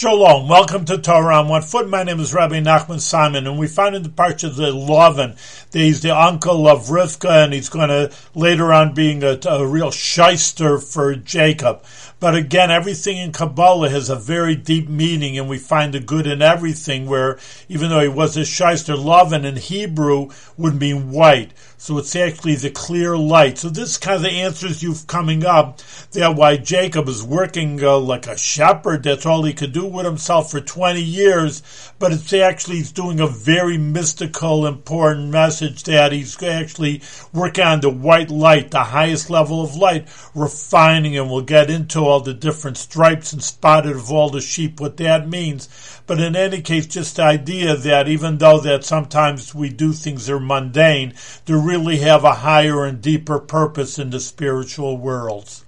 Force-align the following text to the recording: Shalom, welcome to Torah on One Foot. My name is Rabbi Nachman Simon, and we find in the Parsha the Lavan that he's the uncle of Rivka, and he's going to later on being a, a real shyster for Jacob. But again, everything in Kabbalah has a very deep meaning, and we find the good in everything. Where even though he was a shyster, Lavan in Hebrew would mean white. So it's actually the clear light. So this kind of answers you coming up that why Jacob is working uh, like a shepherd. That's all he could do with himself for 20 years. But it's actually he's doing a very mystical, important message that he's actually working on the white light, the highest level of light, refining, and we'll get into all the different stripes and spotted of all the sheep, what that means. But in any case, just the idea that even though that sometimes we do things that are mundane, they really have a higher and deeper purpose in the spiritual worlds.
Shalom, 0.00 0.48
welcome 0.48 0.86
to 0.86 0.96
Torah 0.96 1.40
on 1.40 1.48
One 1.48 1.60
Foot. 1.60 1.86
My 1.86 2.04
name 2.04 2.20
is 2.20 2.32
Rabbi 2.32 2.60
Nachman 2.60 3.00
Simon, 3.00 3.46
and 3.46 3.58
we 3.58 3.66
find 3.66 3.94
in 3.94 4.02
the 4.02 4.08
Parsha 4.08 4.48
the 4.56 4.72
Lavan 4.72 5.36
that 5.72 5.78
he's 5.78 6.00
the 6.00 6.16
uncle 6.16 6.66
of 6.66 6.86
Rivka, 6.86 7.44
and 7.44 7.52
he's 7.52 7.68
going 7.68 7.90
to 7.90 8.10
later 8.34 8.72
on 8.72 8.94
being 8.94 9.22
a, 9.22 9.38
a 9.44 9.66
real 9.66 9.90
shyster 9.90 10.78
for 10.78 11.14
Jacob. 11.16 11.84
But 12.18 12.34
again, 12.34 12.70
everything 12.70 13.18
in 13.18 13.32
Kabbalah 13.32 13.90
has 13.90 14.08
a 14.08 14.16
very 14.16 14.54
deep 14.54 14.88
meaning, 14.88 15.38
and 15.38 15.50
we 15.50 15.58
find 15.58 15.92
the 15.92 16.00
good 16.00 16.26
in 16.26 16.40
everything. 16.40 17.04
Where 17.06 17.38
even 17.68 17.90
though 17.90 18.00
he 18.00 18.08
was 18.08 18.38
a 18.38 18.46
shyster, 18.46 18.94
Lavan 18.94 19.44
in 19.44 19.56
Hebrew 19.56 20.30
would 20.56 20.80
mean 20.80 21.10
white. 21.10 21.52
So 21.76 21.96
it's 21.96 22.14
actually 22.14 22.56
the 22.56 22.70
clear 22.70 23.16
light. 23.16 23.56
So 23.56 23.70
this 23.70 23.96
kind 23.96 24.24
of 24.24 24.30
answers 24.30 24.82
you 24.82 24.94
coming 25.06 25.46
up 25.46 25.80
that 26.12 26.36
why 26.36 26.58
Jacob 26.58 27.08
is 27.08 27.22
working 27.22 27.82
uh, 27.82 27.98
like 27.98 28.26
a 28.26 28.36
shepherd. 28.36 29.02
That's 29.02 29.24
all 29.24 29.44
he 29.44 29.54
could 29.54 29.72
do 29.72 29.89
with 29.92 30.06
himself 30.06 30.50
for 30.50 30.60
20 30.60 31.02
years. 31.02 31.62
But 31.98 32.12
it's 32.12 32.32
actually 32.32 32.76
he's 32.76 32.92
doing 32.92 33.20
a 33.20 33.26
very 33.26 33.76
mystical, 33.76 34.66
important 34.66 35.30
message 35.30 35.82
that 35.84 36.12
he's 36.12 36.42
actually 36.42 37.02
working 37.32 37.64
on 37.64 37.80
the 37.80 37.90
white 37.90 38.30
light, 38.30 38.70
the 38.70 38.84
highest 38.84 39.30
level 39.30 39.62
of 39.62 39.74
light, 39.74 40.08
refining, 40.34 41.16
and 41.16 41.30
we'll 41.30 41.42
get 41.42 41.70
into 41.70 42.00
all 42.00 42.20
the 42.20 42.34
different 42.34 42.76
stripes 42.76 43.32
and 43.32 43.42
spotted 43.42 43.96
of 43.96 44.10
all 44.10 44.30
the 44.30 44.40
sheep, 44.40 44.80
what 44.80 44.96
that 44.96 45.28
means. 45.28 45.68
But 46.06 46.20
in 46.20 46.34
any 46.34 46.62
case, 46.62 46.86
just 46.86 47.16
the 47.16 47.22
idea 47.22 47.76
that 47.76 48.08
even 48.08 48.38
though 48.38 48.60
that 48.60 48.84
sometimes 48.84 49.54
we 49.54 49.68
do 49.68 49.92
things 49.92 50.26
that 50.26 50.34
are 50.34 50.40
mundane, 50.40 51.14
they 51.44 51.54
really 51.54 51.98
have 51.98 52.24
a 52.24 52.32
higher 52.32 52.84
and 52.84 53.00
deeper 53.00 53.38
purpose 53.38 53.98
in 53.98 54.10
the 54.10 54.20
spiritual 54.20 54.96
worlds. 54.96 55.64